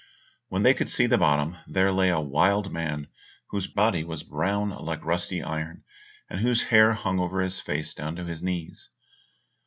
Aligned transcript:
When 0.49 0.63
they 0.63 0.73
could 0.73 0.89
see 0.89 1.03
to 1.03 1.09
the 1.09 1.17
bottom 1.19 1.57
there 1.67 1.91
lay 1.91 2.09
a 2.09 2.19
wild 2.19 2.71
man 2.73 3.05
whose 3.51 3.67
body 3.67 4.03
was 4.03 4.23
brown 4.23 4.71
like 4.71 5.05
rusty 5.05 5.43
iron, 5.43 5.83
and 6.27 6.39
whose 6.39 6.63
hair 6.63 6.93
hung 6.93 7.19
over 7.19 7.39
his 7.39 7.59
face 7.59 7.93
down 7.93 8.15
to 8.15 8.25
his 8.25 8.41
knees. 8.41 8.89